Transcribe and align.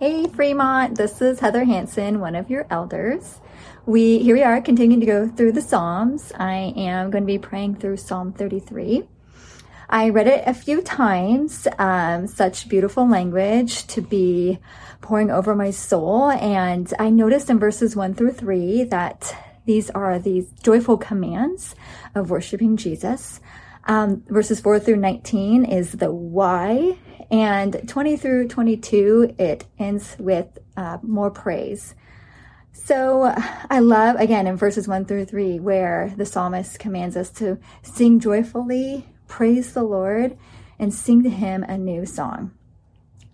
Hey 0.00 0.28
Fremont, 0.28 0.96
this 0.96 1.20
is 1.20 1.40
Heather 1.40 1.64
Hansen, 1.64 2.20
one 2.20 2.36
of 2.36 2.48
your 2.48 2.68
elders. 2.70 3.40
We 3.84 4.20
here 4.20 4.36
we 4.36 4.44
are 4.44 4.60
continuing 4.60 5.00
to 5.00 5.06
go 5.06 5.26
through 5.28 5.50
the 5.50 5.60
Psalms. 5.60 6.30
I 6.38 6.72
am 6.76 7.10
going 7.10 7.24
to 7.24 7.26
be 7.26 7.36
praying 7.36 7.74
through 7.74 7.96
Psalm 7.96 8.32
33. 8.32 9.08
I 9.90 10.10
read 10.10 10.28
it 10.28 10.44
a 10.46 10.54
few 10.54 10.82
times, 10.82 11.66
um, 11.80 12.28
such 12.28 12.68
beautiful 12.68 13.08
language 13.08 13.88
to 13.88 14.00
be 14.00 14.60
pouring 15.00 15.32
over 15.32 15.56
my 15.56 15.72
soul. 15.72 16.30
And 16.30 16.94
I 17.00 17.10
noticed 17.10 17.50
in 17.50 17.58
verses 17.58 17.96
one 17.96 18.14
through 18.14 18.34
three 18.34 18.84
that 18.84 19.34
these 19.64 19.90
are 19.90 20.20
these 20.20 20.52
joyful 20.62 20.96
commands 20.96 21.74
of 22.14 22.30
worshiping 22.30 22.76
Jesus. 22.76 23.40
Um, 23.88 24.22
verses 24.28 24.60
4 24.60 24.78
through 24.78 24.98
19 24.98 25.64
is 25.64 25.92
the 25.92 26.12
why, 26.12 26.98
and 27.30 27.88
20 27.88 28.16
through 28.16 28.48
22, 28.48 29.34
it 29.38 29.66
ends 29.78 30.16
with 30.18 30.58
uh, 30.76 30.98
more 31.02 31.30
praise. 31.30 31.94
So 32.72 33.34
I 33.68 33.80
love, 33.80 34.16
again, 34.16 34.46
in 34.46 34.56
verses 34.56 34.88
1 34.88 35.04
through 35.04 35.26
3, 35.26 35.58
where 35.60 36.14
the 36.16 36.24
psalmist 36.24 36.78
commands 36.78 37.16
us 37.16 37.30
to 37.32 37.58
sing 37.82 38.18
joyfully, 38.18 39.06
praise 39.26 39.74
the 39.74 39.82
Lord, 39.82 40.38
and 40.78 40.94
sing 40.94 41.22
to 41.22 41.30
him 41.30 41.64
a 41.64 41.76
new 41.76 42.06
song. 42.06 42.52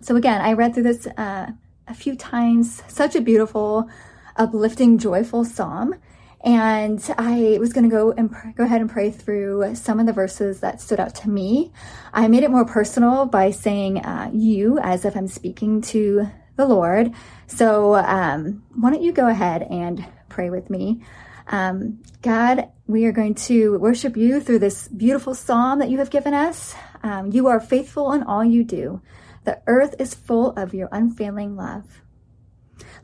So 0.01 0.16
again, 0.16 0.40
I 0.40 0.54
read 0.54 0.74
through 0.74 0.82
this 0.84 1.06
uh, 1.06 1.52
a 1.87 1.95
few 1.95 2.16
times, 2.16 2.82
such 2.88 3.15
a 3.15 3.20
beautiful, 3.20 3.88
uplifting, 4.37 4.98
joyful 4.98 5.45
psalm. 5.45 5.95
And 6.44 7.02
I 7.16 7.56
was 7.58 7.72
going 7.72 7.88
to 7.88 7.90
go 7.90 8.12
and 8.12 8.30
pr- 8.30 8.50
go 8.54 8.64
ahead 8.64 8.82
and 8.82 8.90
pray 8.90 9.10
through 9.10 9.74
some 9.74 9.98
of 9.98 10.04
the 10.04 10.12
verses 10.12 10.60
that 10.60 10.80
stood 10.80 11.00
out 11.00 11.14
to 11.16 11.30
me. 11.30 11.72
I 12.12 12.28
made 12.28 12.42
it 12.42 12.50
more 12.50 12.66
personal 12.66 13.24
by 13.24 13.50
saying 13.50 13.98
uh, 13.98 14.30
you 14.32 14.78
as 14.78 15.06
if 15.06 15.16
I'm 15.16 15.26
speaking 15.26 15.80
to 15.82 16.28
the 16.56 16.66
Lord. 16.66 17.12
So 17.46 17.94
um, 17.94 18.62
why 18.74 18.90
don't 18.90 19.02
you 19.02 19.12
go 19.12 19.26
ahead 19.26 19.62
and 19.62 20.04
pray 20.28 20.50
with 20.50 20.68
me? 20.68 21.02
Um, 21.46 22.02
God, 22.20 22.68
we 22.86 23.06
are 23.06 23.12
going 23.12 23.34
to 23.34 23.79
worship 23.79 24.14
you 24.14 24.40
through 24.40 24.58
this 24.58 24.88
beautiful 24.88 25.34
psalm 25.34 25.79
that 25.79 25.88
you 25.88 25.98
have 25.98 26.10
given 26.10 26.34
us. 26.34 26.74
Um, 27.02 27.32
you 27.32 27.46
are 27.46 27.60
faithful 27.60 28.12
in 28.12 28.23
all 28.23 28.45
you 28.45 28.64
do. 28.64 29.01
The 29.45 29.60
earth 29.66 29.95
is 29.98 30.14
full 30.14 30.51
of 30.52 30.74
your 30.74 30.88
unfailing 30.92 31.56
love. 31.56 32.02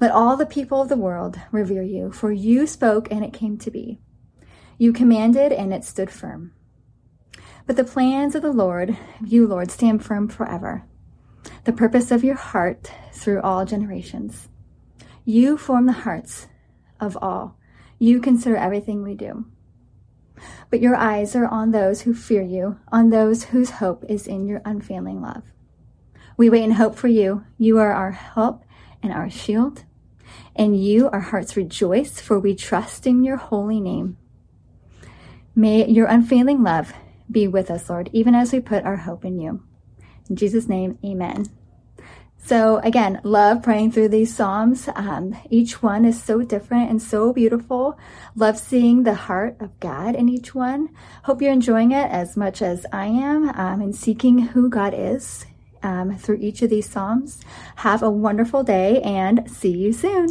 Let 0.00 0.10
all 0.10 0.36
the 0.36 0.46
people 0.46 0.80
of 0.82 0.88
the 0.88 0.96
world 0.96 1.38
revere 1.52 1.82
you, 1.82 2.10
for 2.10 2.32
you 2.32 2.66
spoke 2.66 3.10
and 3.10 3.24
it 3.24 3.32
came 3.32 3.58
to 3.58 3.70
be. 3.70 4.00
You 4.78 4.92
commanded 4.92 5.52
and 5.52 5.72
it 5.74 5.84
stood 5.84 6.10
firm. 6.10 6.52
But 7.66 7.76
the 7.76 7.84
plans 7.84 8.34
of 8.34 8.42
the 8.42 8.52
Lord, 8.52 8.96
you, 9.24 9.46
Lord, 9.46 9.70
stand 9.70 10.04
firm 10.04 10.28
forever. 10.28 10.84
The 11.64 11.72
purpose 11.72 12.10
of 12.10 12.24
your 12.24 12.34
heart 12.34 12.91
through 13.12 13.42
all 13.42 13.64
generations. 13.64 14.48
You 15.24 15.56
form 15.56 15.86
the 15.86 15.92
hearts 15.92 16.48
of 16.98 17.16
all. 17.20 17.58
You 17.98 18.20
consider 18.20 18.56
everything 18.56 19.02
we 19.02 19.14
do. 19.14 19.44
But 20.70 20.80
your 20.80 20.96
eyes 20.96 21.36
are 21.36 21.46
on 21.46 21.70
those 21.70 22.02
who 22.02 22.14
fear 22.14 22.42
you, 22.42 22.78
on 22.91 23.10
those 23.10 23.44
whose 23.44 23.70
hope 23.70 24.04
is 24.08 24.26
in 24.26 24.46
your 24.46 24.62
unfailing 24.64 25.20
love. 25.20 25.42
We 26.36 26.48
wait 26.48 26.64
and 26.64 26.74
hope 26.74 26.96
for 26.96 27.08
you. 27.08 27.44
You 27.58 27.78
are 27.78 27.92
our 27.92 28.12
help 28.12 28.64
and 29.03 29.12
our 29.12 29.31
shield. 29.31 29.84
And 30.55 30.83
you, 30.83 31.09
our 31.11 31.20
hearts 31.20 31.56
rejoice, 31.56 32.20
for 32.20 32.39
we 32.39 32.55
trust 32.55 33.06
in 33.06 33.25
your 33.25 33.37
holy 33.37 33.81
name. 33.81 34.17
May 35.55 35.87
your 35.89 36.06
unfailing 36.06 36.62
love 36.62 36.93
be 37.31 37.48
with 37.48 37.71
us, 37.71 37.89
Lord, 37.91 38.11
even 38.12 38.34
as 38.34 38.53
we 38.53 38.61
put 38.61 38.84
our 38.84 38.97
hope 38.97 39.25
in 39.25 39.39
you. 39.39 39.62
In 40.28 40.37
Jesus' 40.37 40.69
name, 40.69 40.98
amen. 41.05 41.47
So 42.43 42.78
again, 42.78 43.21
love 43.23 43.62
praying 43.62 43.93
through 43.93 44.09
these 44.09 44.34
Psalms. 44.34 44.89
Um, 44.95 45.37
each 45.51 45.83
one 45.83 46.05
is 46.05 46.23
so 46.23 46.43
different 46.43 46.91
and 46.91 47.01
so 47.01 47.33
beautiful. 47.33 47.98
Love 48.34 48.59
seeing 48.59 49.03
the 49.03 49.15
heart 49.15 49.56
of 49.61 49.78
God 49.78 50.15
in 50.15 50.28
each 50.28 50.55
one. 50.55 50.89
Hope 51.25 51.43
you're 51.43 51.53
enjoying 51.53 51.93
it 51.93 52.10
as 52.10 52.37
much 52.37 52.62
as 52.62 52.87
I 52.93 53.06
am 53.06 53.50
um, 53.50 53.81
and 53.83 53.94
seeking 53.94 54.39
who 54.39 54.71
God 54.71 54.94
is 54.97 55.44
um, 55.82 56.16
through 56.16 56.38
each 56.41 56.62
of 56.62 56.70
these 56.70 56.88
Psalms. 56.88 57.41
Have 57.76 58.02
a 58.02 58.10
wonderful 58.10 58.62
day 58.62 59.00
and 59.02 59.50
see 59.50 59.70
you 59.70 59.92
soon. 59.92 60.30